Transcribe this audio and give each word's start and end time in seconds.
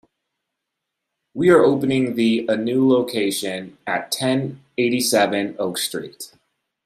We 1.35 1.51
are 1.51 1.63
opening 1.63 2.15
the 2.15 2.47
a 2.49 2.57
new 2.57 2.89
location 2.89 3.77
at 3.85 4.11
ten 4.11 4.59
eighty-seven 4.75 5.57
Oak 5.59 5.77
Street. 5.77 6.33